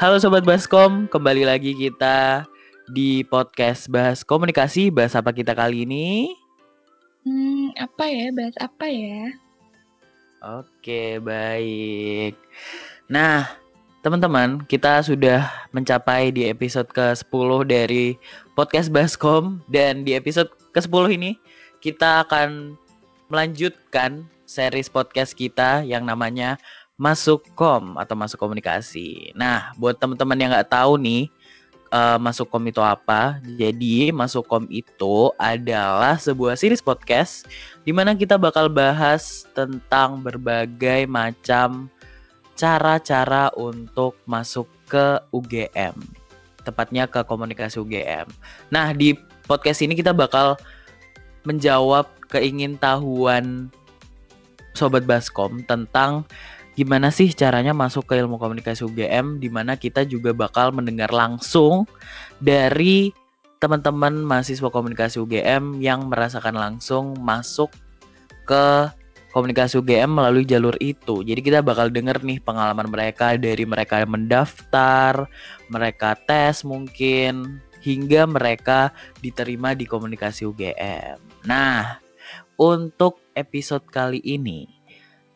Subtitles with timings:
[0.00, 2.48] Halo Sobat Baskom, kembali lagi kita
[2.88, 4.88] di podcast Bahas Komunikasi.
[4.88, 6.32] Bahas apa kita kali ini?
[7.28, 8.32] Hmm, apa ya?
[8.32, 9.28] Bahas apa ya?
[10.56, 12.32] Oke, baik.
[13.12, 13.44] Nah,
[14.00, 18.16] teman-teman, kita sudah mencapai di episode ke-10 dari
[18.56, 21.36] podcast Baskom dan di episode ke-10 ini
[21.84, 22.72] kita akan
[23.28, 26.56] melanjutkan series podcast kita yang namanya
[27.00, 29.32] Masuk Kom atau Masuk Komunikasi.
[29.32, 31.32] Nah, buat teman-teman yang nggak tahu nih,
[31.88, 33.40] uh, Masuk Kom itu apa?
[33.56, 37.48] Jadi, Masuk Kom itu adalah sebuah series podcast
[37.88, 41.88] di mana kita bakal bahas tentang berbagai macam
[42.52, 45.96] cara-cara untuk masuk ke UGM.
[46.68, 48.28] Tepatnya ke komunikasi UGM.
[48.68, 49.16] Nah, di
[49.48, 50.60] podcast ini kita bakal
[51.48, 53.72] menjawab keingintahuan
[54.76, 56.28] sobat Baskom tentang
[56.80, 61.84] gimana sih caranya masuk ke ilmu komunikasi UGM di mana kita juga bakal mendengar langsung
[62.40, 63.12] dari
[63.60, 67.68] teman-teman mahasiswa komunikasi UGM yang merasakan langsung masuk
[68.48, 68.88] ke
[69.36, 71.20] komunikasi UGM melalui jalur itu.
[71.20, 75.28] Jadi kita bakal denger nih pengalaman mereka dari mereka mendaftar,
[75.68, 78.88] mereka tes mungkin hingga mereka
[79.20, 81.44] diterima di komunikasi UGM.
[81.44, 82.00] Nah,
[82.56, 84.79] untuk episode kali ini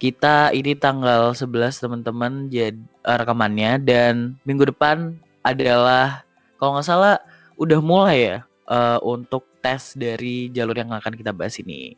[0.05, 2.77] kita ini tanggal 11 teman-teman jadi
[3.09, 6.21] uh, rekamannya dan minggu depan adalah
[6.61, 7.17] kalau nggak salah
[7.57, 8.37] udah mulai ya
[8.69, 11.97] uh, untuk tes dari jalur yang akan kita bahas ini.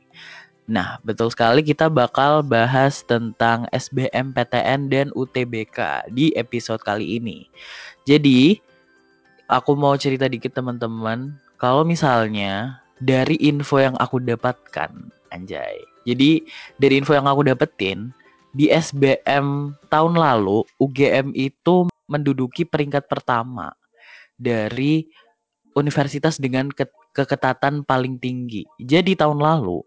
[0.70, 7.50] Nah, betul sekali kita bakal bahas tentang SBMPTN dan UTBK di episode kali ini.
[8.06, 8.62] Jadi,
[9.50, 14.90] aku mau cerita dikit teman-teman, kalau misalnya dari info yang aku dapatkan,
[15.34, 15.76] anjay.
[16.06, 16.44] Jadi,
[16.80, 18.14] dari info yang aku dapetin,
[18.56, 23.74] di SBM tahun lalu UGM itu menduduki peringkat pertama
[24.40, 25.04] dari
[25.76, 28.64] universitas dengan ke keketatan paling tinggi.
[28.80, 29.84] Jadi tahun lalu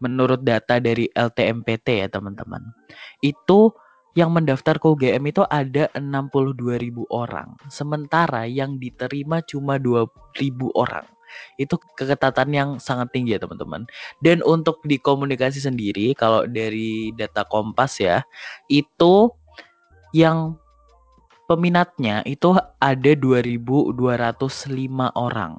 [0.00, 2.64] menurut data dari LTMPT ya teman-teman.
[3.20, 3.76] Itu
[4.16, 7.56] yang mendaftar ke UGM itu ada 62 ribu orang.
[7.68, 10.08] Sementara yang diterima cuma 2
[10.40, 11.04] ribu orang.
[11.60, 13.84] Itu keketatan yang sangat tinggi ya teman-teman.
[14.24, 18.24] Dan untuk di komunikasi sendiri, kalau dari data Kompas ya,
[18.68, 19.32] itu
[20.16, 20.56] yang
[21.48, 23.96] peminatnya itu ada 2.205
[25.16, 25.54] orang.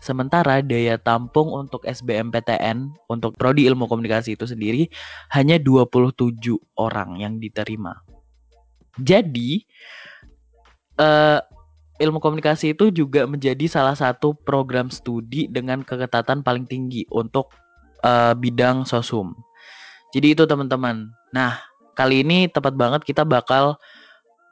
[0.00, 4.88] Sementara daya tampung untuk SBMPTN untuk prodi ilmu komunikasi itu sendiri
[5.36, 6.40] hanya 27
[6.80, 8.00] orang yang diterima.
[8.96, 9.60] Jadi
[10.96, 11.40] uh,
[12.00, 17.52] ilmu komunikasi itu juga menjadi salah satu program studi dengan keketatan paling tinggi untuk
[18.00, 19.36] uh, bidang sosum.
[20.16, 21.12] Jadi itu teman-teman.
[21.30, 21.60] Nah,
[21.94, 23.76] kali ini tepat banget kita bakal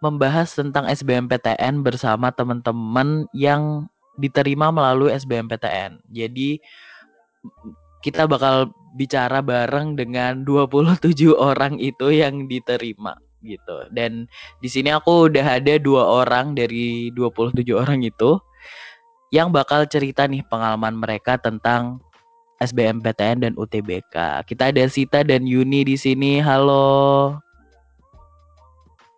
[0.04, 6.04] membahas tentang SBMPTN bersama teman-teman yang diterima melalui SBMPTN.
[6.12, 6.62] Jadi
[8.04, 13.86] kita bakal bicara bareng dengan 27 orang itu yang diterima gitu.
[13.94, 14.26] Dan
[14.58, 18.38] di sini aku udah ada dua orang dari 27 orang itu
[19.28, 22.00] yang bakal cerita nih pengalaman mereka tentang
[22.58, 24.42] SBMPTN dan UTBK.
[24.48, 26.42] Kita ada Sita dan Yuni di sini.
[26.42, 27.38] Halo.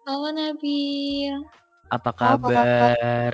[0.04, 1.40] Halo Nabil.
[1.88, 3.32] Apa kabar?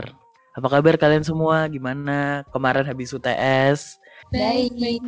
[0.57, 1.67] Apa kabar kalian semua?
[1.67, 3.99] Gimana kemarin habis UTS?
[4.31, 5.03] Baik, baik.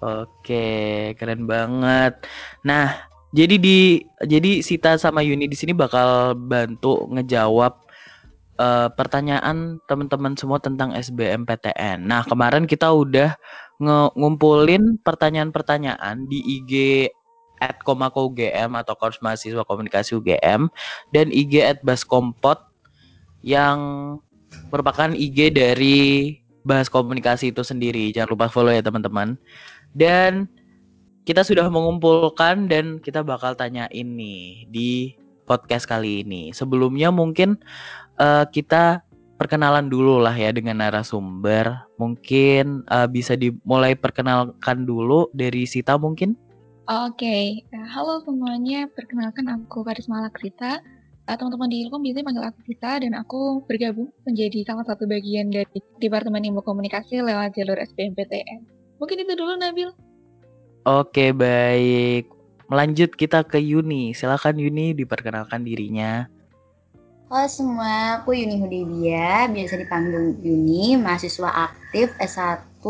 [0.00, 2.24] Oke, keren banget.
[2.64, 7.78] Nah, jadi di jadi Sita sama Yuni di sini bakal bantu ngejawab
[8.58, 12.04] uh, pertanyaan teman-teman semua tentang SBMPTN.
[12.04, 13.34] Nah, kemarin kita udah
[14.12, 16.72] ngumpulin pertanyaan-pertanyaan di IG
[17.64, 20.68] at Komako UGM atau Kors Mahasiswa Komunikasi UGM
[21.16, 22.60] dan IG at Baskompot
[23.40, 23.80] yang
[24.68, 25.98] merupakan IG dari
[26.60, 28.12] bahas komunikasi itu sendiri.
[28.12, 29.40] Jangan lupa follow ya teman-teman.
[29.96, 30.48] Dan
[31.30, 35.14] kita sudah mengumpulkan dan kita bakal tanya ini di
[35.46, 36.50] podcast kali ini.
[36.50, 37.54] Sebelumnya mungkin
[38.18, 39.06] uh, kita
[39.38, 41.86] perkenalan dulu lah ya dengan narasumber.
[42.02, 46.34] Mungkin uh, bisa dimulai perkenalkan dulu dari Sita mungkin.
[46.90, 47.86] Oke, okay.
[47.94, 48.90] halo semuanya.
[48.90, 50.82] Perkenalkan aku Karisma Lakrita
[51.30, 55.78] teman-teman di Ilkom biasanya panggil aku Vita dan aku bergabung menjadi salah satu bagian dari
[56.02, 58.66] Departemen Ilmu Komunikasi lewat jalur SBMPTN.
[58.98, 60.09] Mungkin itu dulu Nabil.
[60.88, 62.32] Oke, baik.
[62.72, 64.16] Melanjut kita ke Yuni.
[64.16, 66.24] Silakan Yuni diperkenalkan dirinya.
[67.30, 72.82] Halo semua, aku Yuni Hudibia, biasa dipanggil Yuni, mahasiswa aktif S1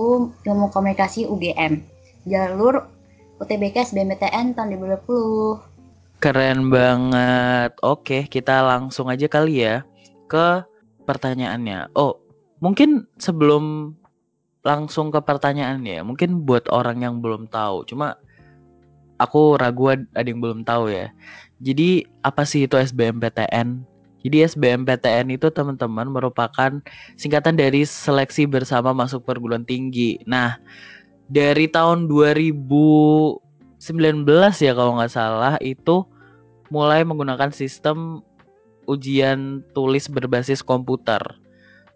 [0.48, 1.84] Ilmu Komunikasi UGM,
[2.24, 2.88] jalur
[3.36, 6.24] UTBK SBMPTN tahun 2020.
[6.24, 7.76] Keren banget.
[7.84, 9.84] Oke, kita langsung aja kali ya
[10.24, 10.64] ke
[11.04, 11.92] pertanyaannya.
[11.92, 12.16] Oh,
[12.64, 13.92] mungkin sebelum
[14.60, 17.88] langsung ke pertanyaannya, mungkin buat orang yang belum tahu.
[17.88, 18.16] Cuma
[19.20, 21.12] aku ragu ada yang belum tahu ya.
[21.60, 23.84] Jadi apa sih itu SBMPTN?
[24.20, 26.80] Jadi SBMPTN itu teman-teman merupakan
[27.16, 30.20] singkatan dari seleksi bersama masuk perguruan tinggi.
[30.28, 30.60] Nah,
[31.28, 33.40] dari tahun 2019
[34.60, 36.04] ya kalau nggak salah itu
[36.68, 38.20] mulai menggunakan sistem
[38.84, 41.20] ujian tulis berbasis komputer.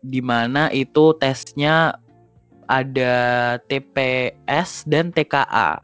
[0.04, 1.96] Di mana itu tesnya
[2.66, 3.14] ada
[3.70, 5.80] TPS dan TKA.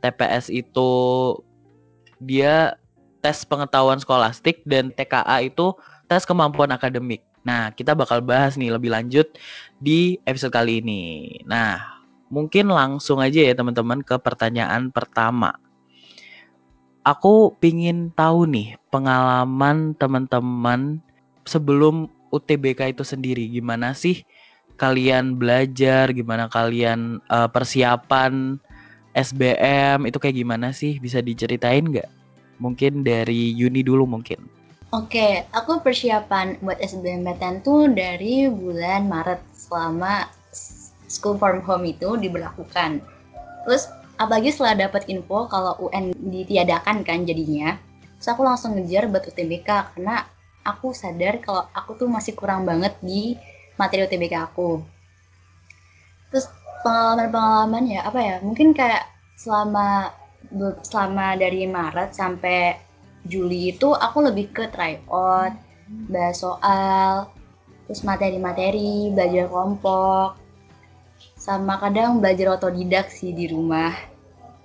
[0.00, 0.90] TPS itu
[2.20, 2.76] dia
[3.20, 5.74] tes pengetahuan skolastik dan TKA itu
[6.06, 7.26] tes kemampuan akademik.
[7.46, 9.26] Nah, kita bakal bahas nih lebih lanjut
[9.78, 11.02] di episode kali ini.
[11.46, 11.78] Nah,
[12.26, 15.54] mungkin langsung aja ya teman-teman ke pertanyaan pertama.
[17.06, 20.98] Aku pingin tahu nih pengalaman teman-teman
[21.46, 23.46] sebelum UTBK itu sendiri.
[23.46, 24.26] Gimana sih
[24.76, 28.60] kalian belajar, gimana kalian uh, persiapan
[29.16, 31.00] SBM itu kayak gimana sih?
[31.00, 32.08] Bisa diceritain nggak?
[32.60, 34.44] Mungkin dari Yuni dulu mungkin.
[34.94, 40.30] Oke, aku persiapan buat SBMPTN tuh dari bulan Maret selama
[41.10, 43.02] school from home itu diberlakukan.
[43.66, 47.74] Terus apalagi setelah dapat info kalau UN ditiadakan kan jadinya,
[48.16, 50.22] terus aku langsung ngejar buat UTBK karena
[50.62, 53.34] aku sadar kalau aku tuh masih kurang banget di
[53.76, 54.82] materi UTBK aku.
[56.32, 56.50] Terus
[56.82, 58.36] pengalaman-pengalaman ya apa ya?
[58.42, 60.12] Mungkin kayak selama
[60.84, 62.78] selama dari Maret sampai
[63.26, 65.52] Juli itu aku lebih ke tryout,
[66.06, 67.26] bahas soal,
[67.90, 70.38] terus materi-materi, belajar kelompok,
[71.34, 73.94] sama kadang belajar otodidak sih di rumah.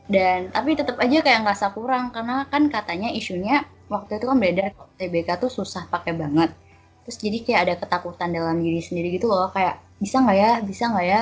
[0.05, 4.69] Dan tapi tetap aja kayak ngerasa kurang karena kan katanya isunya waktu itu kan beredar
[5.01, 6.53] TBK tuh susah pakai banget.
[7.06, 10.83] Terus jadi kayak ada ketakutan dalam diri sendiri gitu loh kayak bisa nggak ya, bisa
[10.89, 11.21] nggak ya?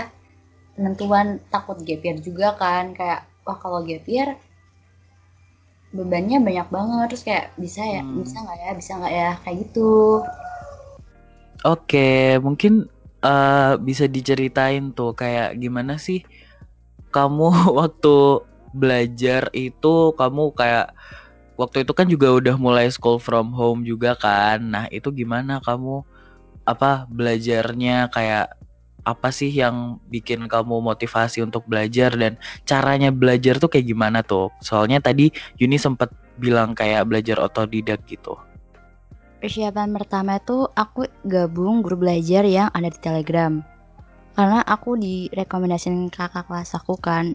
[0.76, 4.36] Penentuan takut gap year juga kan kayak wah kalau gap year
[5.90, 7.06] bebannya banyak banget.
[7.16, 8.02] Terus kayak bisa ya?
[8.04, 8.24] Hmm.
[8.24, 8.72] bisa nggak ya?
[8.76, 9.30] Bisa nggak ya?
[9.44, 10.24] Kayak gitu.
[11.68, 12.88] Oke mungkin
[13.24, 16.24] uh, bisa diceritain tuh kayak gimana sih
[17.12, 17.50] kamu
[17.80, 20.94] waktu belajar itu kamu kayak
[21.60, 26.08] waktu itu kan juga udah mulai school from home juga kan nah itu gimana kamu
[26.64, 28.56] apa belajarnya kayak
[29.10, 34.54] apa sih yang bikin kamu motivasi untuk belajar dan caranya belajar tuh kayak gimana tuh?
[34.62, 38.38] Soalnya tadi Yuni sempat bilang kayak belajar otodidak gitu.
[39.40, 43.64] Persiapan pertama itu aku gabung grup belajar yang ada di Telegram.
[44.36, 47.34] Karena aku direkomendasiin kakak kelas aku kan,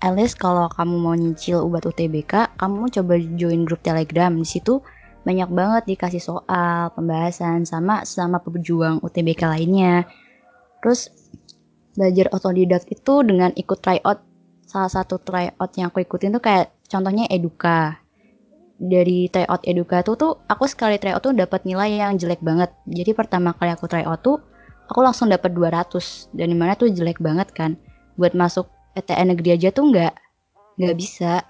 [0.00, 4.32] at least kalau kamu mau nyicil ubat UTBK, kamu coba join grup Telegram.
[4.32, 4.80] Di situ
[5.24, 10.08] banyak banget dikasih soal, pembahasan sama sama pejuang UTBK lainnya
[10.80, 11.12] Terus
[11.94, 14.24] belajar otodidak itu dengan ikut tryout.
[14.64, 18.00] Salah satu tryout yang aku ikutin tuh kayak contohnya Eduka.
[18.80, 22.72] Dari tryout Eduka tuh tuh aku sekali tryout tuh dapat nilai yang jelek banget.
[22.88, 24.40] Jadi pertama kali aku tryout tuh
[24.88, 27.76] aku langsung dapat 200 dan di mana tuh jelek banget kan.
[28.16, 30.14] Buat masuk PTN negeri aja tuh nggak
[30.80, 31.44] nggak bisa.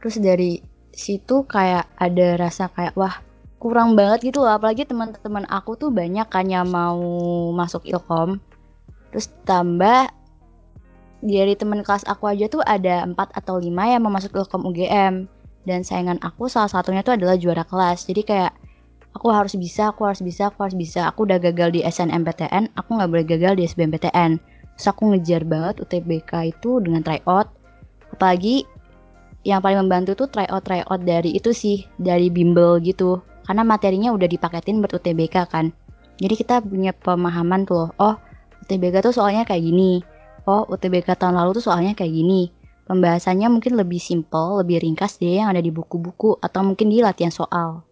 [0.00, 0.52] Terus dari
[0.96, 3.20] situ kayak ada rasa kayak wah
[3.56, 4.54] kurang banget gitu loh.
[4.54, 7.00] Apalagi teman-teman aku tuh banyak kan yang mau
[7.56, 8.38] masuk ilkom.
[9.10, 10.12] Terus tambah
[11.24, 15.26] dari teman kelas aku aja tuh ada 4 atau 5 yang mau masuk ilkom UGM
[15.66, 18.06] dan saingan aku salah satunya tuh adalah juara kelas.
[18.06, 18.52] Jadi kayak
[19.16, 21.08] aku harus bisa aku harus bisa aku harus bisa.
[21.10, 25.80] Aku udah gagal di SNMPTN aku nggak boleh gagal di SBMPTN terus aku ngejar banget
[25.80, 27.48] UTBK itu dengan tryout.
[28.12, 28.68] Apalagi
[29.42, 33.24] yang paling membantu tuh tryout tryout dari itu sih dari bimbel gitu.
[33.48, 35.72] Karena materinya udah dipaketin buat UTBK kan.
[36.20, 38.14] Jadi kita punya pemahaman tuh oh
[38.68, 40.04] UTBK tuh soalnya kayak gini.
[40.44, 42.52] Oh UTBK tahun lalu tuh soalnya kayak gini.
[42.86, 47.34] Pembahasannya mungkin lebih simple lebih ringkas deh yang ada di buku-buku atau mungkin di latihan
[47.34, 47.82] soal.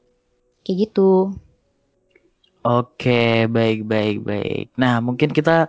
[0.62, 1.34] Kayak gitu.
[2.64, 4.72] Oke, baik, baik, baik.
[4.80, 5.68] Nah, mungkin kita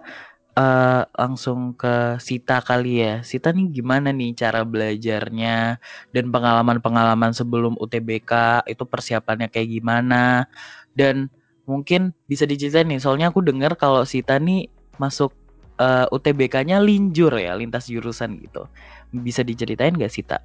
[0.56, 3.22] uh, langsung ke Sita kali ya.
[3.22, 5.78] Sita nih gimana nih cara belajarnya
[6.16, 10.48] dan pengalaman-pengalaman sebelum UTBK itu persiapannya kayak gimana?
[10.96, 11.28] Dan
[11.68, 15.36] mungkin bisa diceritain nih, soalnya aku dengar kalau Sita nih masuk
[15.78, 18.66] uh, eh, UTBK-nya linjur ya, lintas jurusan gitu.
[19.12, 20.40] Bisa diceritain gak Sita?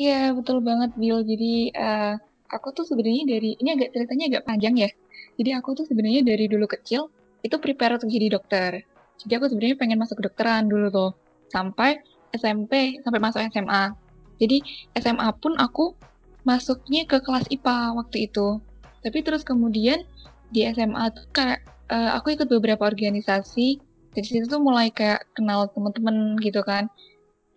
[0.00, 1.20] Iya betul banget Bill.
[1.22, 2.16] Jadi uh,
[2.48, 4.90] aku tuh sebenarnya dari ini agak ceritanya agak panjang ya.
[5.36, 7.08] Jadi aku tuh sebenarnya dari dulu kecil
[7.42, 8.91] itu prepare untuk jadi dokter.
[9.26, 11.10] Jadi aku sebenarnya pengen masuk kedokteran dulu tuh
[11.52, 12.00] sampai
[12.32, 13.92] SMP sampai masuk SMA.
[14.40, 14.58] Jadi
[14.98, 15.94] SMA pun aku
[16.42, 18.58] masuknya ke kelas IPA waktu itu.
[19.02, 20.02] Tapi terus kemudian
[20.50, 21.62] di SMA tuh kayak
[21.92, 23.78] uh, aku ikut beberapa organisasi.
[24.12, 26.90] Dari situ tuh mulai kayak kenal teman-teman gitu kan.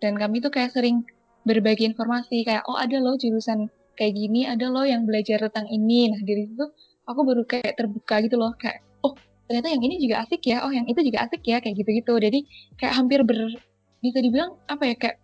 [0.00, 1.04] Dan kami tuh kayak sering
[1.46, 6.12] berbagi informasi kayak oh ada loh jurusan kayak gini, ada loh yang belajar tentang ini.
[6.12, 6.64] Nah dari situ
[7.06, 9.14] aku baru kayak terbuka gitu loh kayak oh
[9.46, 12.14] ternyata yang ini juga asik ya, oh yang itu juga asik ya kayak gitu-gitu.
[12.18, 12.38] Jadi
[12.78, 13.54] kayak hampir ber
[14.02, 15.16] bisa dibilang apa ya kayak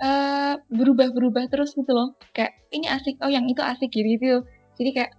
[0.00, 2.14] uh, berubah-berubah terus gitu loh.
[2.36, 4.38] Kayak ini asik, oh yang itu asik gitu gitu.
[4.76, 5.12] Jadi kayak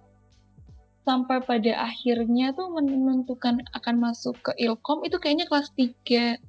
[1.04, 6.40] sampai pada akhirnya tuh menentukan akan masuk ke Ilkom itu kayaknya kelas 3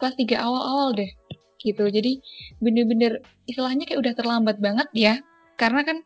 [0.00, 1.12] kelas 3 awal-awal deh
[1.60, 1.84] gitu.
[1.90, 2.22] Jadi
[2.62, 5.14] bener-bener istilahnya kayak udah terlambat banget ya.
[5.60, 5.98] Karena kan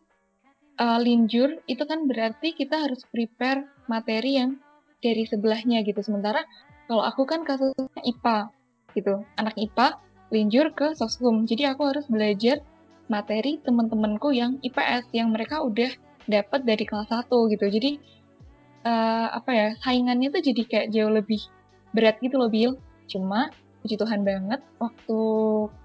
[0.80, 4.58] uh, linjur itu kan berarti kita harus prepare materi yang
[5.02, 6.00] dari sebelahnya gitu.
[6.00, 6.46] Sementara
[6.86, 8.48] kalau aku kan kasusnya IPA
[8.94, 9.26] gitu.
[9.36, 9.98] Anak IPA
[10.32, 11.44] linjur ke soshum.
[11.44, 12.64] Jadi aku harus belajar
[13.10, 15.92] materi teman-temanku yang IPS yang mereka udah
[16.24, 17.66] dapat dari kelas 1 gitu.
[17.68, 17.90] Jadi
[18.86, 21.42] uh, apa ya, saingannya tuh jadi kayak jauh lebih
[21.92, 22.78] berat gitu loh, Bill.
[23.10, 25.18] Cuma puji Tuhan banget waktu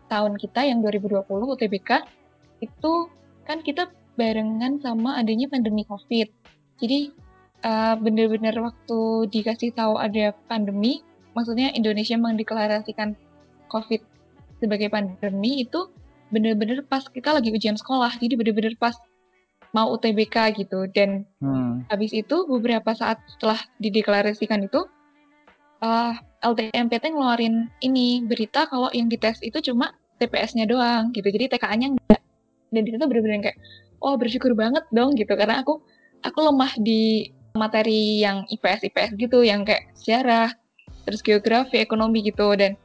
[0.07, 2.05] tahun kita yang 2020 UTBK
[2.61, 2.93] itu
[3.43, 6.29] kan kita barengan sama adanya pandemi COVID.
[6.77, 7.11] Jadi
[7.63, 11.01] uh, bener-bener waktu dikasih tahu ada pandemi,
[11.33, 13.17] maksudnya Indonesia mendeklarasikan
[13.69, 14.01] COVID
[14.57, 15.89] sebagai pandemi itu
[16.27, 18.97] bener-bener pas kita lagi ujian sekolah jadi bener-bener pas
[19.75, 20.87] mau UTBK gitu.
[20.91, 21.91] Dan hmm.
[21.91, 24.87] habis itu beberapa saat setelah dideklarasikan itu
[25.83, 31.27] uh, LTMPT ngeluarin ini berita kalau yang dites itu cuma TPS-nya doang gitu.
[31.29, 32.21] Jadi TKA-nya enggak.
[32.73, 33.59] Dan di situ bener-bener kayak
[34.01, 35.33] oh bersyukur banget dong gitu.
[35.37, 35.81] Karena aku
[36.25, 40.53] aku lemah di materi yang IPS IPS gitu yang kayak sejarah
[41.03, 42.77] terus geografi ekonomi gitu dan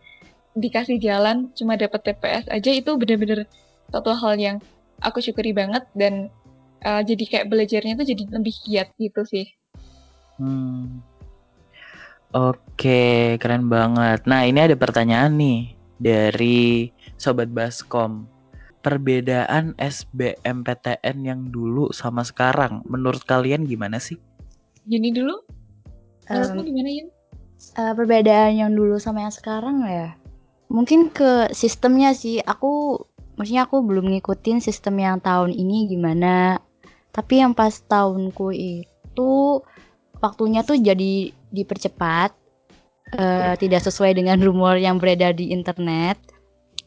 [0.57, 3.49] dikasih jalan cuma dapat TPS aja itu bener-bener
[3.93, 4.57] satu hal yang
[5.05, 6.33] aku syukuri banget dan
[6.85, 9.47] uh, jadi kayak belajarnya tuh jadi lebih giat gitu sih.
[10.37, 11.03] Hmm.
[12.33, 14.25] Oke, keren banget.
[14.25, 16.89] Nah, ini ada pertanyaan nih dari
[17.21, 18.25] sobat Baskom.
[18.83, 24.19] Perbedaan SBMPTN yang dulu sama sekarang, menurut kalian gimana sih?
[24.87, 25.37] Jadi dulu,
[26.27, 27.05] menurutmu um, gimana ya?
[27.79, 30.19] Uh, perbedaan yang dulu sama yang sekarang ya?
[30.73, 32.99] Mungkin ke sistemnya sih, aku
[33.39, 36.59] maksudnya aku belum ngikutin sistem yang tahun ini gimana.
[37.13, 39.33] Tapi yang pas tahunku itu
[40.19, 42.33] waktunya tuh jadi dipercepat,
[43.21, 46.19] uh, tidak sesuai dengan rumor yang beredar di internet.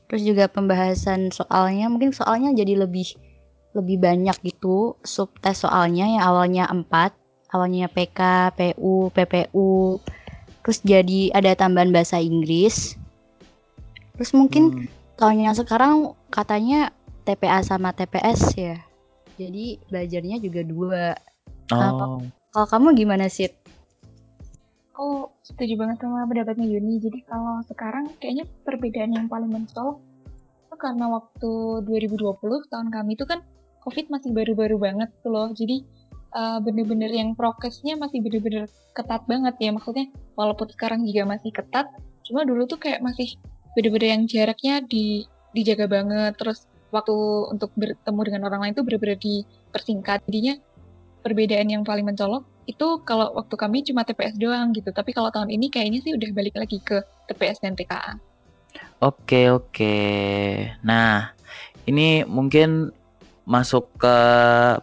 [0.09, 3.15] Terus juga pembahasan soalnya mungkin soalnya jadi lebih
[3.75, 10.01] lebih banyak gitu subtes soalnya yang awalnya 4 awalnya PK, PU, PPU
[10.65, 12.97] terus jadi ada tambahan bahasa Inggris
[14.15, 14.87] Terus mungkin hmm.
[15.19, 16.91] tahun yang sekarang katanya
[17.27, 18.79] TPA sama TPS ya.
[19.35, 21.03] Jadi belajarnya juga dua.
[21.75, 22.23] Oh.
[22.55, 23.51] Kalau kamu gimana sih?
[24.95, 27.03] Aku setuju banget sama pendapatnya Yuni.
[27.03, 29.99] Jadi kalau sekarang kayaknya perbedaan yang paling mencolok
[30.63, 31.51] itu karena waktu
[31.83, 33.43] 2020 tahun kami itu kan
[33.83, 35.51] COVID masih baru-baru banget tuh loh.
[35.51, 35.83] Jadi
[36.35, 39.71] uh, bener-bener yang prokesnya masih bener-bener ketat banget ya.
[39.71, 41.87] Maksudnya walaupun sekarang juga masih ketat,
[42.27, 43.39] cuma dulu tuh kayak masih
[43.73, 45.23] bener-bener yang jaraknya di
[45.55, 46.35] dijaga banget.
[46.35, 47.15] Terus waktu
[47.49, 50.19] untuk bertemu dengan orang lain itu bener-bener dipersingkat.
[50.27, 50.59] Jadinya
[51.23, 54.91] perbedaan yang paling mencolok itu kalau waktu kami cuma TPS doang gitu.
[54.91, 56.99] Tapi kalau tahun ini kayaknya sih udah balik lagi ke
[57.31, 58.19] TPS dan TKA
[59.03, 59.97] oke oke.
[60.85, 61.31] Nah
[61.85, 62.91] ini mungkin
[63.45, 64.17] masuk ke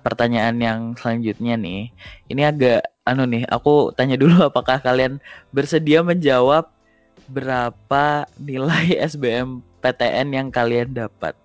[0.06, 1.90] pertanyaan yang selanjutnya nih
[2.30, 5.18] ini agak anu nih aku tanya dulu apakah kalian
[5.50, 6.70] bersedia menjawab
[7.30, 11.36] berapa nilai SBMPTN yang kalian dapat?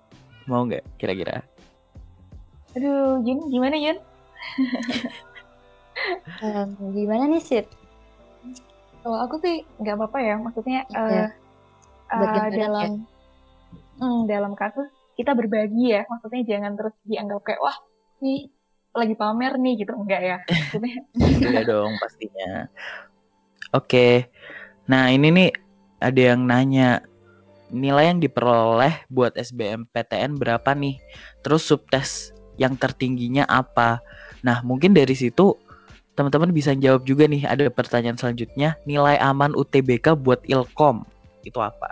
[0.47, 1.43] Mau nggak kira-kira?
[2.77, 3.97] Aduh, Jun, gimana Jun?
[6.45, 7.65] um, gimana nih Sid?
[9.01, 11.27] Kalau aku sih nggak apa-apa ya, maksudnya uh,
[12.11, 14.03] uh, dalam ya?
[14.03, 17.77] hmm, dalam kasus kita berbagi ya, maksudnya jangan terus dianggap kayak wah
[18.21, 18.53] nih
[18.93, 20.37] lagi pamer nih gitu enggak ya?
[20.45, 20.95] Maksudnya
[21.51, 22.69] Iya dong pastinya.
[23.73, 24.29] Oke,
[24.85, 25.49] nah ini nih
[25.99, 27.01] ada yang nanya
[27.73, 31.01] nilai yang diperoleh buat SBMPTN berapa nih?
[31.43, 33.99] Terus subtes yang tertingginya apa?
[34.45, 35.57] Nah, mungkin dari situ
[36.17, 37.43] teman-teman bisa jawab juga nih.
[37.45, 41.03] Ada pertanyaan selanjutnya, nilai aman UTBK buat Ilkom
[41.43, 41.91] itu apa?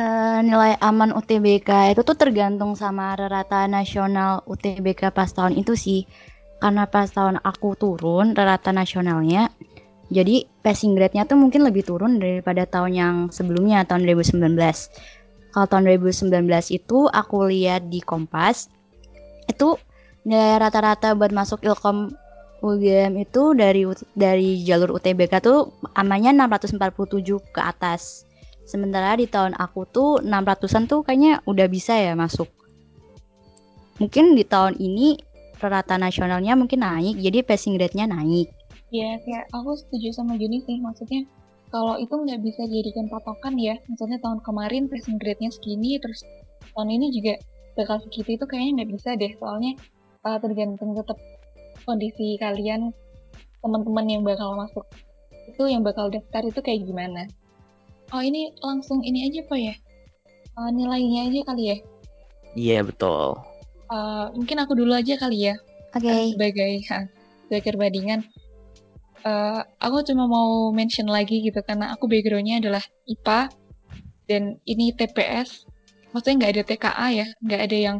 [0.00, 6.08] Uh, nilai aman UTBK itu tuh tergantung sama rata nasional UTBK pas tahun itu sih.
[6.56, 9.52] Karena pas tahun aku turun rata nasionalnya
[10.10, 14.58] jadi passing grade-nya tuh mungkin lebih turun daripada tahun yang sebelumnya tahun 2019.
[15.54, 18.66] Kalau tahun 2019 itu aku lihat di Kompas
[19.46, 19.78] itu
[20.26, 22.10] nilai rata-rata buat masuk Ilkom
[22.60, 28.26] UGM itu dari dari jalur UTBK tuh amannya 647 ke atas.
[28.70, 32.46] Sementara di tahun aku tuh 600-an tuh kayaknya udah bisa ya masuk.
[33.98, 35.18] Mungkin di tahun ini
[35.58, 38.46] rata nasionalnya mungkin naik, jadi passing grade-nya naik.
[38.94, 40.78] Iya, kayak aku setuju sama Juni sih.
[40.78, 41.26] Maksudnya
[41.74, 43.74] kalau itu nggak bisa jadikan patokan ya.
[43.90, 46.22] Maksudnya tahun kemarin passing grade-nya segini, terus
[46.78, 47.34] tahun ini juga
[47.74, 49.34] bakal segitu itu kayaknya nggak bisa deh.
[49.42, 49.74] Soalnya
[50.22, 51.18] uh, tergantung tetap
[51.82, 52.94] kondisi kalian,
[53.60, 54.86] teman-teman yang bakal masuk
[55.50, 57.26] itu yang bakal daftar itu kayak gimana.
[58.10, 59.74] Oh ini langsung ini aja pak ya?
[60.58, 61.76] Uh, nilainya aja kali ya?
[62.58, 63.38] Iya betul.
[63.90, 65.54] Uh, mungkin aku dulu aja kali ya.
[65.94, 66.06] Oke.
[66.06, 66.14] Okay.
[66.14, 67.04] Uh, sebagai uh,
[67.46, 68.20] sebagai perbandingan
[69.24, 73.40] uh, aku cuma mau mention lagi gitu karena aku backgroundnya adalah IPA
[74.30, 75.66] dan ini TPS
[76.14, 77.96] maksudnya nggak ada TKA ya nggak ada yang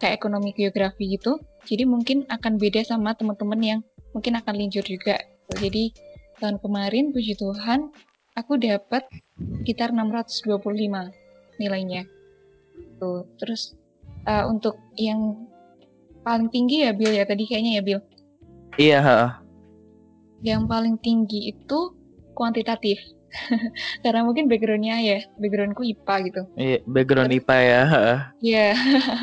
[0.00, 1.38] kayak ekonomi geografi gitu
[1.68, 3.80] jadi mungkin akan beda sama teman-teman yang
[4.16, 5.20] mungkin akan linjur juga
[5.58, 5.92] jadi
[6.40, 7.92] tahun kemarin puji Tuhan
[8.38, 9.02] aku dapat
[9.66, 10.54] sekitar 625
[11.58, 12.06] nilainya.
[13.02, 13.74] Tuh terus
[14.30, 15.48] uh, untuk yang
[16.22, 18.00] paling tinggi ya Bill ya tadi kayaknya ya Bill
[18.76, 19.00] iya
[20.44, 21.96] yang paling tinggi itu
[22.38, 23.00] kuantitatif.
[24.06, 26.42] Karena mungkin backgroundnya ya backgroundku IPA gitu.
[26.56, 27.82] Iya background IPA ya
[28.40, 28.68] iya.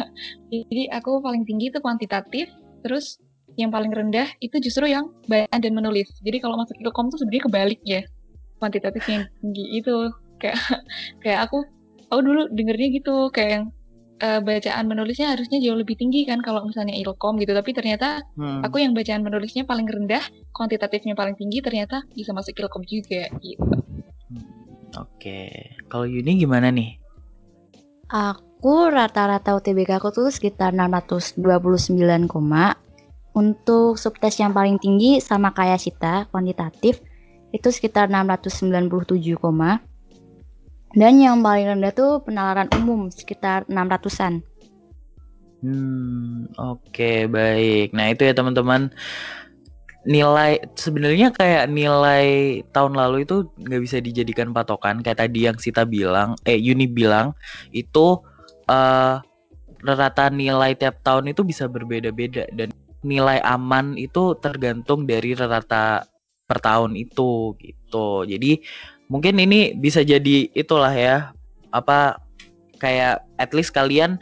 [0.52, 2.52] Jadi aku paling tinggi itu kuantitatif
[2.86, 3.18] terus
[3.56, 6.12] yang paling rendah itu justru yang bacaan dan menulis.
[6.22, 8.04] Jadi kalau masuk ilkom tuh sebenarnya kebalik ya
[8.60, 10.58] kuantitatif yang tinggi itu kayak
[11.24, 11.66] kayak aku
[12.10, 13.66] aku dulu dengernya gitu kayak yang
[14.24, 18.64] uh, bacaan menulisnya harusnya jauh lebih tinggi kan kalau misalnya ilkom gitu tapi ternyata hmm.
[18.64, 20.24] aku yang bacaan menulisnya paling rendah
[20.56, 24.46] kuantitatifnya paling tinggi ternyata bisa masuk ilkom juga gitu hmm.
[24.96, 25.76] oke okay.
[25.92, 26.96] kalau Yuni gimana nih
[28.12, 31.42] aku rata-rata UTBK aku tuh sekitar 629,
[33.36, 37.04] untuk subtes yang paling tinggi sama kayak Sita kuantitatif
[37.56, 39.40] itu sekitar 697,
[40.96, 44.44] dan yang paling rendah tuh penalaran umum sekitar 600-an.
[45.64, 47.96] Hmm, oke okay, baik.
[47.96, 48.92] Nah, itu ya teman-teman
[50.06, 55.82] nilai sebenarnya kayak nilai tahun lalu itu nggak bisa dijadikan patokan kayak tadi yang Sita
[55.82, 57.34] bilang eh Yuni bilang
[57.74, 58.22] itu
[58.70, 59.18] uh,
[59.82, 62.70] rata nilai tiap tahun itu bisa berbeda-beda dan
[63.02, 66.06] nilai aman itu tergantung dari rata
[66.46, 68.62] per tahun itu gitu jadi
[69.10, 71.34] mungkin ini bisa jadi itulah ya
[71.74, 72.22] apa
[72.78, 74.22] kayak at least kalian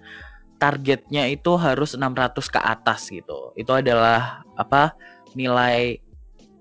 [0.63, 3.51] targetnya itu harus 600 ke atas gitu.
[3.59, 4.95] Itu adalah apa
[5.35, 5.99] nilai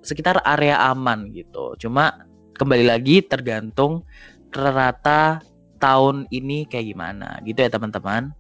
[0.03, 1.79] sekitar area aman gitu.
[1.79, 2.27] Cuma
[2.59, 4.03] kembali lagi tergantung
[4.51, 5.39] rata
[5.79, 8.35] tahun ini kayak gimana gitu ya teman-teman.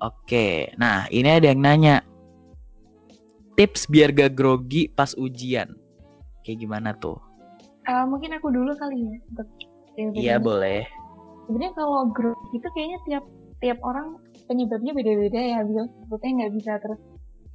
[0.00, 2.04] Oke, nah ini ada yang nanya
[3.56, 5.72] tips biar gak grogi pas ujian.
[6.46, 7.18] Kayak gimana tuh?
[7.90, 9.48] Uh, mungkin aku dulu kali ya untuk
[9.96, 10.86] Iya boleh.
[11.48, 13.24] Sebenarnya kalau grup itu kayaknya tiap
[13.58, 15.90] tiap orang penyebabnya beda-beda ya, Bil.
[16.06, 17.00] Maksudnya nggak bisa terus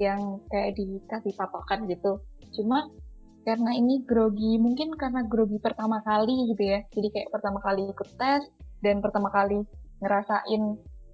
[0.02, 2.20] yang kayak dikasih patokan gitu.
[2.58, 2.90] Cuma
[3.46, 6.82] karena ini grogi, mungkin karena grogi pertama kali gitu ya.
[6.90, 8.44] Jadi kayak pertama kali ikut tes
[8.82, 9.62] dan pertama kali
[10.02, 10.64] ngerasain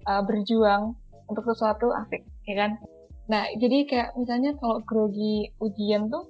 [0.08, 0.96] uh, berjuang
[1.28, 2.80] untuk sesuatu asik, ya kan?
[3.28, 6.24] Nah, jadi kayak misalnya kalau grogi ujian tuh,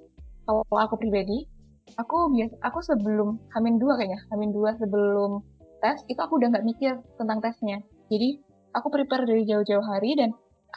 [0.49, 1.45] kalau aku pribadi,
[1.93, 5.45] aku biasa aku sebelum hamin dua kayaknya hamin dua sebelum
[5.77, 7.85] tes itu aku udah nggak mikir tentang tesnya.
[8.09, 8.41] Jadi
[8.73, 10.33] aku prepare dari jauh-jauh hari dan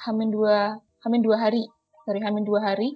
[0.08, 1.64] hamin dua hamin dua hari
[2.04, 2.92] dari hamin dua hari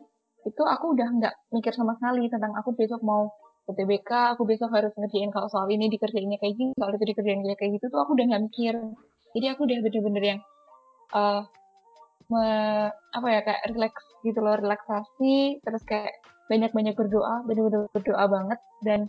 [0.46, 3.26] itu aku udah nggak mikir sama sekali tentang aku besok mau
[3.66, 7.72] UTBK aku besok harus ngerjain kalau soal ini dikerjainnya kayak gini soal itu dikerjain kayak
[7.80, 8.74] gitu tuh aku udah nggak mikir.
[9.34, 10.40] Jadi aku udah bener-bener yang
[11.12, 11.42] uh,
[12.30, 12.46] me,
[12.90, 16.14] apa ya kayak relax gitu loh relaksasi terus kayak
[16.46, 18.58] banyak-banyak berdoa benar-benar berdoa banget.
[18.82, 19.00] Dan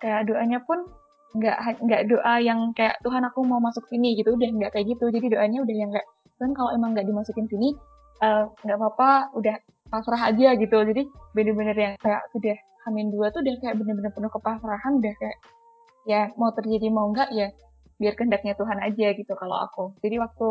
[0.00, 0.88] kayak doanya pun
[1.30, 4.34] nggak nggak doa yang kayak Tuhan aku mau masuk sini gitu.
[4.34, 5.08] Udah nggak kayak gitu.
[5.12, 6.08] Jadi doanya udah yang kayak
[6.40, 7.76] Tuhan kalau emang nggak dimasukin sini
[8.24, 9.56] eh, nggak uh, apa-apa udah
[9.92, 10.76] pasrah aja gitu.
[10.80, 11.02] Jadi
[11.36, 12.56] bener-bener yang kayak sudah
[12.88, 15.38] hamin dua tuh udah kayak bener-bener penuh kepasrahan udah kayak
[16.08, 17.52] ya mau terjadi mau nggak ya
[18.00, 19.84] biar kehendaknya Tuhan aja gitu kalau aku.
[20.00, 20.46] Jadi waktu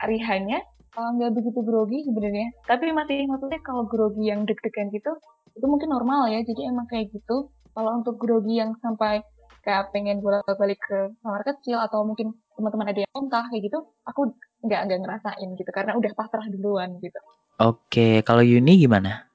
[0.00, 2.54] hari hanya nggak uh, begitu grogi sebenarnya.
[2.66, 5.12] Tapi masih maksudnya kalau grogi yang deg-degan gitu
[5.54, 6.42] itu mungkin normal ya.
[6.46, 7.50] Jadi emang kayak gitu.
[7.74, 9.22] Kalau untuk grogi yang sampai
[9.66, 14.30] kayak pengen bolak-balik ke kamar kecil atau mungkin teman-teman ada yang muntah kayak gitu aku
[14.62, 15.70] nggak nggak ngerasain gitu.
[15.74, 17.18] Karena udah pasrah duluan gitu.
[17.58, 19.26] Oke kalau Yuni gimana?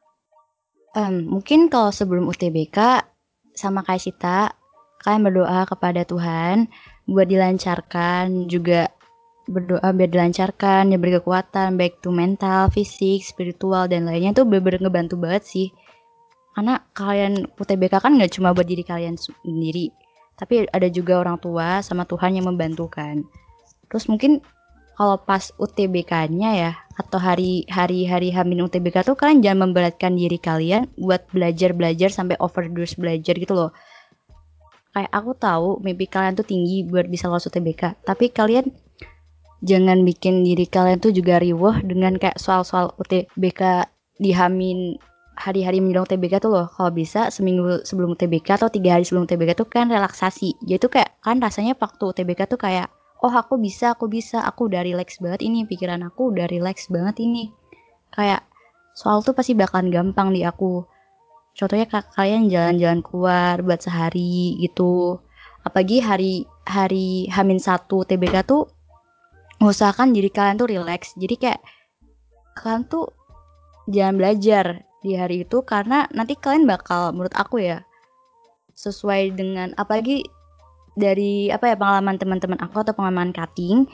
[0.96, 3.04] Um, mungkin kalau sebelum UTBK
[3.54, 4.40] sama kayak Sita
[5.04, 6.68] kalian berdoa kepada Tuhan
[7.08, 8.48] buat dilancarkan.
[8.48, 8.92] Juga
[9.50, 15.18] berdoa biar dilancarkan, diberi kekuatan baik itu mental, fisik, spiritual dan lainnya tuh bener-bener ngebantu
[15.18, 15.68] banget sih.
[16.54, 19.90] Karena kalian UTBK kan nggak cuma buat diri kalian sendiri,
[20.38, 23.26] tapi ada juga orang tua sama Tuhan yang membantu kan.
[23.90, 24.46] Terus mungkin
[24.94, 30.36] kalau pas UTBK-nya ya atau hari hari hari hamin UTBK tuh kalian jangan memberatkan diri
[30.36, 33.72] kalian buat belajar belajar sampai overdose belajar gitu loh.
[34.92, 38.68] Kayak aku tahu mimpi kalian tuh tinggi buat bisa lolos UTBK, tapi kalian
[39.60, 43.88] jangan bikin diri kalian tuh juga riweh dengan kayak soal-soal UTBK
[44.20, 44.96] dihamin
[45.40, 49.56] hari-hari menjelang UTBK tuh loh kalau bisa seminggu sebelum UTBK atau tiga hari sebelum UTBK
[49.56, 52.92] tuh kan relaksasi jadi tuh kayak kan rasanya waktu UTBK tuh kayak
[53.24, 57.24] oh aku bisa aku bisa aku udah relax banget ini pikiran aku udah relax banget
[57.24, 57.52] ini
[58.12, 58.44] kayak
[58.96, 60.84] soal tuh pasti bakalan gampang di aku
[61.56, 65.24] contohnya kalian jalan-jalan keluar buat sehari gitu
[65.64, 66.34] apalagi hari
[66.68, 68.68] hari Hamin satu TBK tuh
[69.60, 71.14] usahakan diri kalian tuh relax.
[71.20, 71.62] Jadi kayak
[72.56, 73.12] kalian tuh
[73.92, 74.66] jangan belajar
[75.00, 77.84] di hari itu karena nanti kalian bakal menurut aku ya
[78.76, 80.28] sesuai dengan apalagi
[81.00, 83.88] dari apa ya pengalaman teman-teman aku atau pengalaman cutting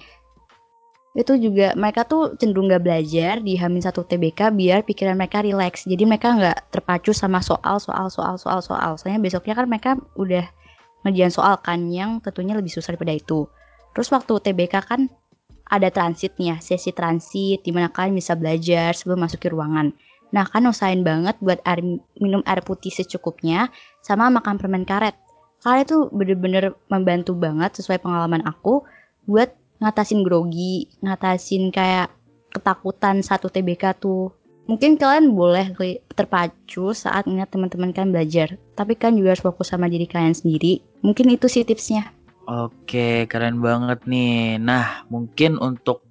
[1.15, 5.87] itu juga mereka tuh cenderung gak belajar di Hamin satu TBK biar pikiran mereka relax.
[5.87, 8.99] Jadi mereka nggak terpacu sama soal soal soal soal soal.
[8.99, 10.43] Soalnya besoknya kan mereka udah
[11.07, 13.47] ngerjain soal kan yang tentunya lebih susah daripada itu.
[13.95, 15.07] Terus waktu TBK kan
[15.65, 19.91] ada transitnya, sesi transit di mana kalian bisa belajar sebelum masuk ke ruangan.
[20.29, 21.81] Nah kan usahain banget buat air,
[22.21, 23.73] minum air putih secukupnya
[24.05, 25.17] sama makan permen karet.
[25.65, 28.85] Kalian tuh bener-bener membantu banget sesuai pengalaman aku
[29.25, 32.13] buat ngatasin grogi, ngatasin kayak
[32.53, 34.31] ketakutan satu TBK tuh.
[34.65, 35.77] Mungkin kalian boleh
[36.17, 40.81] terpacu saat ingat teman-teman kalian belajar, tapi kan juga harus fokus sama diri kalian sendiri.
[41.05, 42.14] Mungkin itu sih tipsnya.
[42.45, 44.61] Oke, keren banget nih.
[44.61, 46.05] Nah, mungkin untuk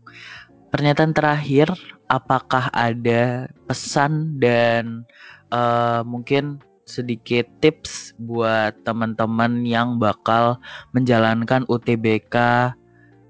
[0.75, 1.71] pernyataan terakhir,
[2.11, 5.07] apakah ada pesan dan
[5.55, 6.59] uh, mungkin
[6.91, 10.59] sedikit tips buat teman-teman yang bakal
[10.91, 12.35] menjalankan UTBK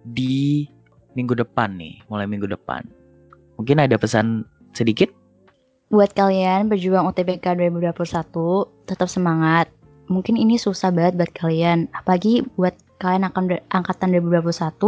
[0.09, 0.65] di
[1.13, 2.89] minggu depan nih, mulai minggu depan.
[3.61, 5.13] Mungkin ada pesan sedikit?
[5.93, 9.69] Buat kalian berjuang UTBK 2021, tetap semangat.
[10.09, 14.81] Mungkin ini susah banget buat kalian, apalagi buat kalian akan angkatan 2021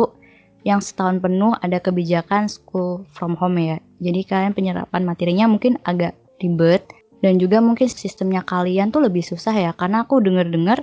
[0.65, 3.77] yang setahun penuh ada kebijakan school from home ya.
[4.01, 6.89] Jadi kalian penyerapan materinya mungkin agak ribet
[7.21, 10.81] dan juga mungkin sistemnya kalian tuh lebih susah ya karena aku denger-dengar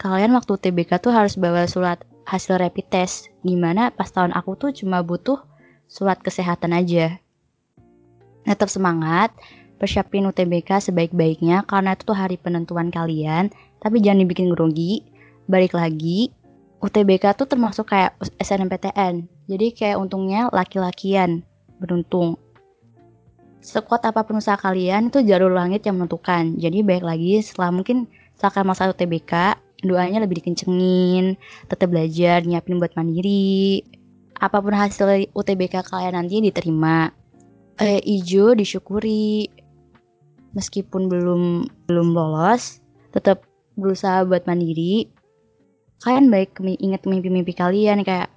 [0.00, 4.70] kalian waktu TBK tuh harus bawa surat hasil rapid test gimana pas tahun aku tuh
[4.72, 5.38] cuma butuh
[5.86, 7.20] surat kesehatan aja.
[8.44, 9.32] Tetap semangat,
[9.80, 13.48] persiapin UTBK sebaik-baiknya karena itu tuh hari penentuan kalian,
[13.80, 15.00] tapi jangan dibikin grogi.
[15.44, 16.32] Balik lagi,
[16.84, 19.24] UTBK tuh termasuk kayak SNMPTN.
[19.48, 21.40] Jadi kayak untungnya laki-lakian
[21.80, 22.36] beruntung.
[23.64, 26.60] Sekuat apa pun usaha kalian itu jalur langit yang menentukan.
[26.60, 28.04] Jadi baik lagi setelah mungkin
[28.36, 31.40] setelah masa UTBK doanya lebih dikencengin,
[31.72, 33.80] tetap belajar, nyiapin buat mandiri.
[34.36, 37.08] Apa pun hasil UTBK kalian nanti diterima.
[37.80, 39.48] Eh, ijo disyukuri.
[40.52, 43.42] Meskipun belum belum lolos, tetap
[43.74, 45.10] berusaha buat mandiri,
[46.02, 48.32] kalian baik inget mimpi-mimpi kalian kayak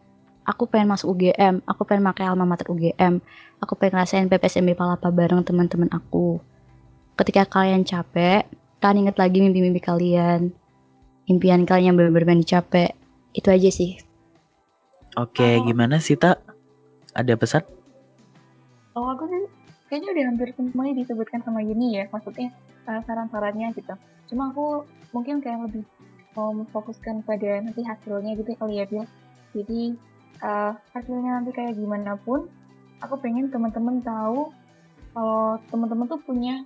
[0.47, 3.19] aku pengen masuk UGM, aku pengen pakai alma mater UGM,
[3.59, 6.39] aku pengen ngerasain PPSMB Palapa bareng teman-teman aku.
[7.19, 8.47] Ketika kalian capek,
[8.79, 10.55] kalian inget lagi mimpi-mimpi kalian,
[11.27, 12.95] impian kalian yang benar-benar dicapai.
[13.35, 13.99] Itu aja sih.
[15.19, 16.39] Oke, gimana sih tak?
[17.11, 17.65] Ada pesan?
[18.97, 19.45] Oh aku sih
[19.89, 22.49] kayaknya udah hampir semuanya disebutkan sama Yuni ya, maksudnya
[22.87, 23.93] uh, saran-sarannya gitu.
[24.31, 25.83] Cuma aku mungkin kayak lebih
[26.37, 29.05] memfokuskan pada nanti hasilnya gitu kali ya Bil.
[29.57, 29.97] Jadi
[30.43, 32.45] uh, hasilnya nanti kayak gimana pun,
[33.01, 34.53] aku pengen teman-teman tahu
[35.17, 36.61] kalau teman-teman tuh punya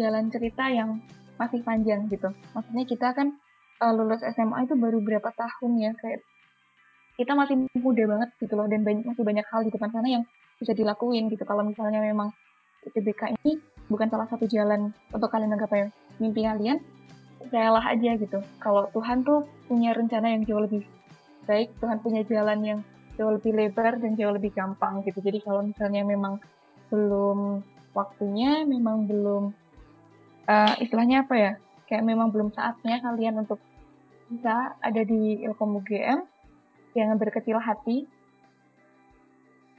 [0.00, 1.00] jalan cerita yang
[1.36, 2.32] masih panjang gitu.
[2.56, 3.36] Maksudnya kita kan
[3.84, 6.24] uh, lulus SMA itu baru berapa tahun ya kayak
[7.20, 10.24] kita masih muda banget gitu loh dan banyak, masih banyak hal di depan sana yang
[10.56, 11.44] bisa dilakuin gitu.
[11.44, 12.32] Kalau misalnya memang
[12.88, 16.80] UTBK ini bukan salah satu jalan untuk kalian menggapai mimpi kalian,
[17.44, 18.38] percayalah aja gitu.
[18.62, 20.82] Kalau Tuhan tuh punya rencana yang jauh lebih
[21.42, 22.80] baik Tuhan punya jalan yang
[23.18, 25.18] jauh lebih lebar dan jauh lebih gampang gitu.
[25.20, 26.38] Jadi kalau misalnya memang
[26.88, 27.60] belum
[27.92, 29.52] waktunya memang belum
[30.48, 31.52] uh, istilahnya apa ya?
[31.90, 33.60] Kayak memang belum saatnya kalian untuk
[34.32, 36.24] bisa ada di Ilkom UGM
[36.96, 38.08] jangan berkecil hati.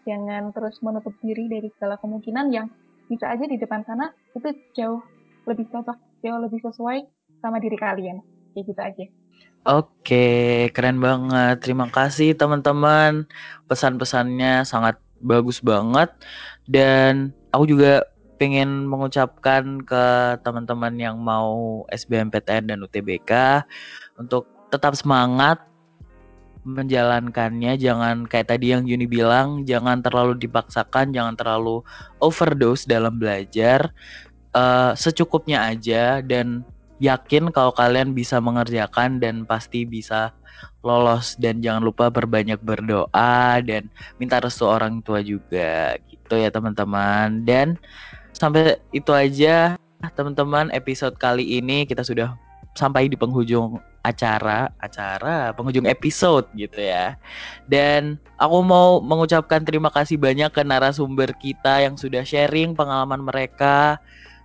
[0.03, 2.67] Jangan terus menutup diri dari segala kemungkinan yang
[3.07, 4.99] bisa aja di depan sana itu jauh
[5.47, 7.03] lebih cocok jauh lebih sesuai
[7.43, 8.23] sama diri kalian.
[8.55, 9.05] Kayak gitu aja.
[9.63, 10.27] Oke,
[10.71, 11.59] keren banget.
[11.59, 13.27] Terima kasih teman-teman.
[13.67, 16.11] Pesan-pesannya sangat bagus banget
[16.67, 18.03] dan aku juga
[18.35, 20.05] pengen mengucapkan ke
[20.43, 23.63] teman-teman yang mau SBMPTN dan UTBK
[24.19, 25.63] untuk tetap semangat
[26.63, 31.83] menjalankannya jangan kayak tadi yang Juni bilang jangan terlalu dipaksakan jangan terlalu
[32.19, 33.91] overdose dalam belajar
[34.55, 36.63] uh, secukupnya aja dan
[37.03, 40.31] yakin kalau kalian bisa mengerjakan dan pasti bisa
[40.87, 41.35] lolos.
[41.35, 45.99] Dan jangan lupa berbanyak berdoa dan minta restu orang tua juga.
[46.07, 47.43] Gitu ya teman-teman.
[47.43, 47.75] Dan
[48.31, 49.75] sampai itu aja
[50.15, 52.35] teman-teman episode kali ini kita sudah
[52.75, 57.15] sampai di penghujung acara acara penghujung episode gitu ya.
[57.67, 63.99] Dan aku mau mengucapkan terima kasih banyak ke narasumber kita yang sudah sharing pengalaman mereka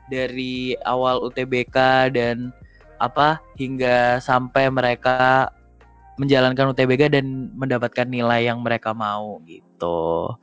[0.09, 1.77] dari awal UTBK
[2.13, 2.53] dan
[2.99, 5.49] apa hingga sampai mereka
[6.19, 10.35] menjalankan UTBK dan mendapatkan nilai yang mereka mau gitu.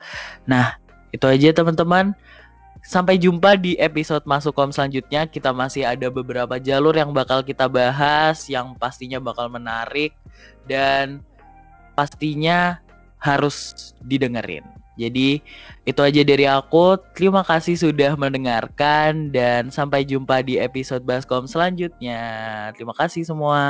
[0.47, 0.79] Nah,
[1.11, 2.15] itu aja teman-teman.
[2.85, 5.27] Sampai jumpa di episode Masuk Kom selanjutnya.
[5.27, 10.15] Kita masih ada beberapa jalur yang bakal kita bahas yang pastinya bakal menarik
[10.69, 11.19] dan
[11.97, 12.79] pastinya
[13.19, 13.73] harus
[14.05, 14.63] didengerin.
[14.95, 15.43] Jadi
[15.83, 16.99] itu aja dari aku.
[17.15, 22.23] Terima kasih sudah mendengarkan dan sampai jumpa di episode Baskom selanjutnya.
[22.75, 23.65] Terima kasih semua.